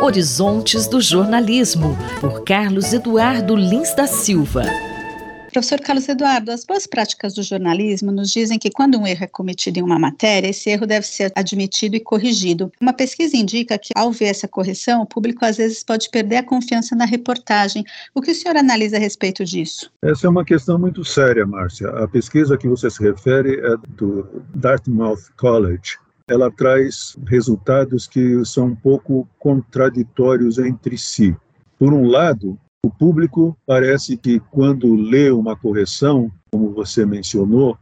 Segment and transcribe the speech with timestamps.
[0.00, 4.62] Horizontes do Jornalismo, por Carlos Eduardo Lins da Silva.
[5.52, 9.26] Professor Carlos Eduardo, as boas práticas do jornalismo nos dizem que quando um erro é
[9.26, 12.72] cometido em uma matéria, esse erro deve ser admitido e corrigido.
[12.80, 16.42] Uma pesquisa indica que, ao ver essa correção, o público às vezes pode perder a
[16.42, 17.84] confiança na reportagem.
[18.14, 19.90] O que o senhor analisa a respeito disso?
[20.02, 21.88] Essa é uma questão muito séria, Márcia.
[21.90, 25.98] A pesquisa que você se refere é do Dartmouth College.
[26.28, 31.36] Ela traz resultados que são um pouco contraditórios entre si.
[31.78, 37.78] Por um lado, o público parece que, quando lê uma correção, como você mencionou,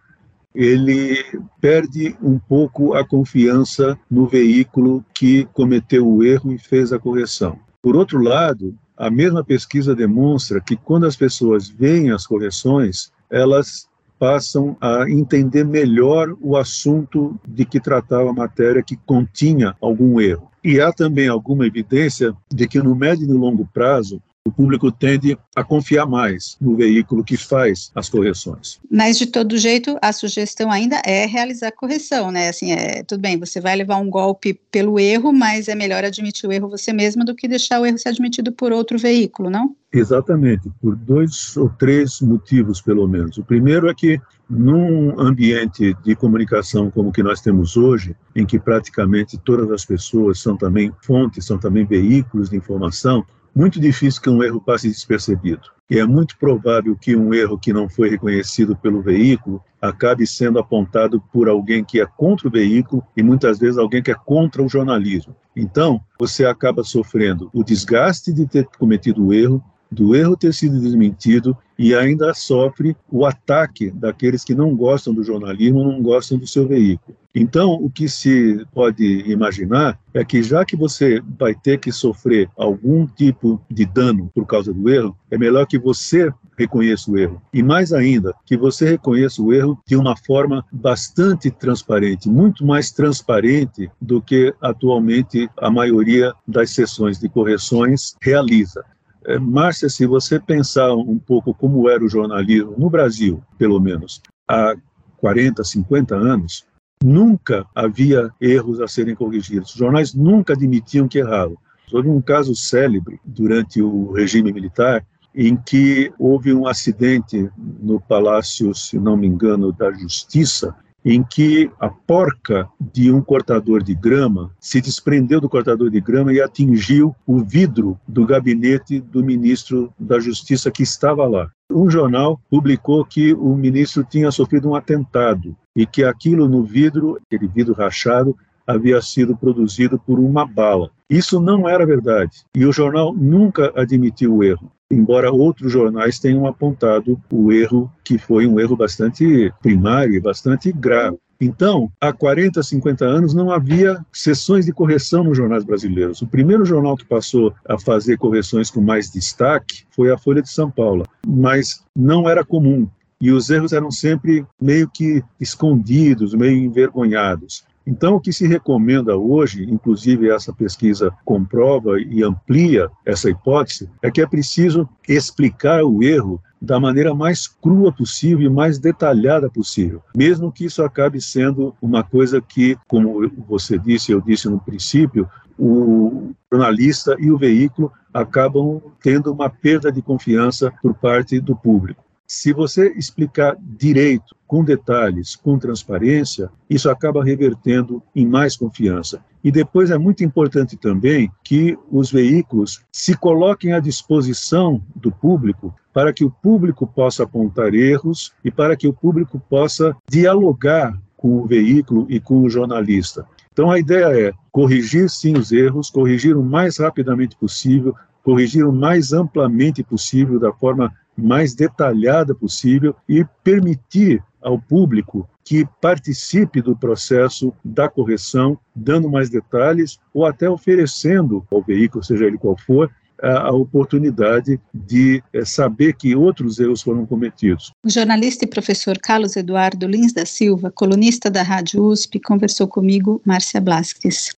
[0.54, 1.16] ele
[1.60, 7.58] perde um pouco a confiança no veículo que cometeu o erro e fez a correção.
[7.82, 13.88] Por outro lado, a mesma pesquisa demonstra que quando as pessoas veem as correções, elas
[14.20, 20.50] passam a entender melhor o assunto de que tratava a matéria que continha algum erro.
[20.62, 24.90] E há também alguma evidência de que no médio e no longo prazo o público
[24.90, 28.80] tende a confiar mais no veículo que faz as correções.
[28.90, 32.48] Mas de todo jeito, a sugestão ainda é realizar a correção, né?
[32.48, 36.48] Assim, é, tudo bem, você vai levar um golpe pelo erro, mas é melhor admitir
[36.48, 39.76] o erro você mesmo do que deixar o erro ser admitido por outro veículo, não?
[39.92, 43.36] Exatamente, por dois ou três motivos, pelo menos.
[43.36, 48.46] O primeiro é que, num ambiente de comunicação como o que nós temos hoje, em
[48.46, 54.22] que praticamente todas as pessoas são também fontes, são também veículos de informação, muito difícil
[54.22, 55.62] que um erro passe despercebido.
[55.90, 60.58] E é muito provável que um erro que não foi reconhecido pelo veículo acabe sendo
[60.58, 64.62] apontado por alguém que é contra o veículo e muitas vezes alguém que é contra
[64.62, 65.34] o jornalismo.
[65.56, 70.80] Então, você acaba sofrendo o desgaste de ter cometido o erro, do erro ter sido
[70.80, 76.46] desmentido e ainda sofre o ataque daqueles que não gostam do jornalismo, não gostam do
[76.46, 77.16] seu veículo.
[77.34, 82.50] Então, o que se pode imaginar é que já que você vai ter que sofrer
[82.56, 87.40] algum tipo de dano por causa do erro, é melhor que você reconheça o erro.
[87.54, 92.90] E mais ainda, que você reconheça o erro de uma forma bastante transparente, muito mais
[92.90, 98.84] transparente do que atualmente a maioria das sessões de correções realiza.
[99.24, 104.22] É, Márcia, se você pensar um pouco como era o jornalismo no Brasil, pelo menos,
[104.48, 104.74] há
[105.18, 106.64] 40, 50 anos,
[107.02, 109.70] nunca havia erros a serem corrigidos.
[109.70, 111.56] Os jornais nunca admitiam que erravam.
[111.92, 115.04] Houve um caso célebre durante o regime militar
[115.34, 120.74] em que houve um acidente no Palácio, se não me engano, da Justiça,
[121.04, 126.32] em que a porca de um cortador de grama se desprendeu do cortador de grama
[126.32, 131.50] e atingiu o vidro do gabinete do ministro da Justiça que estava lá.
[131.70, 137.18] Um jornal publicou que o ministro tinha sofrido um atentado e que aquilo no vidro,
[137.26, 138.36] aquele vidro rachado,
[138.66, 140.90] havia sido produzido por uma bala.
[141.08, 146.46] Isso não era verdade e o jornal nunca admitiu o erro embora outros jornais tenham
[146.46, 151.18] apontado o erro, que foi um erro bastante primário e bastante grave.
[151.40, 156.20] Então, há 40, 50 anos não havia sessões de correção nos jornais brasileiros.
[156.20, 160.50] O primeiro jornal que passou a fazer correções com mais destaque foi a Folha de
[160.50, 162.86] São Paulo, mas não era comum.
[163.18, 167.64] E os erros eram sempre meio que escondidos, meio envergonhados.
[167.86, 174.10] Então, o que se recomenda hoje, inclusive essa pesquisa comprova e amplia essa hipótese, é
[174.10, 180.02] que é preciso explicar o erro da maneira mais crua possível e mais detalhada possível,
[180.14, 185.28] mesmo que isso acabe sendo uma coisa que, como você disse, eu disse no princípio,
[185.58, 192.04] o jornalista e o veículo acabam tendo uma perda de confiança por parte do público.
[192.32, 199.20] Se você explicar direito, com detalhes, com transparência, isso acaba revertendo em mais confiança.
[199.42, 205.74] E depois é muito importante também que os veículos se coloquem à disposição do público
[205.92, 211.40] para que o público possa apontar erros e para que o público possa dialogar com
[211.40, 213.26] o veículo e com o jornalista.
[213.52, 218.72] Então a ideia é corrigir sim os erros, corrigir o mais rapidamente possível, corrigir o
[218.72, 226.76] mais amplamente possível, da forma mais detalhada possível e permitir ao público que participe do
[226.76, 232.90] processo da correção, dando mais detalhes ou até oferecendo ao veículo, seja ele qual for,
[233.22, 237.72] a, oportunidade de é, saber que outros erros foram cometidos.
[237.84, 243.20] O jornalista e professor Carlos Eduardo Lins da Silva, colunista da Rádio USP, conversou comigo,
[243.24, 244.34] Márcia Blasques.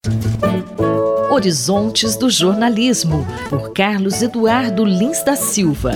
[1.30, 5.94] Horizontes do Jornalismo, por Carlos Eduardo Lins da Silva.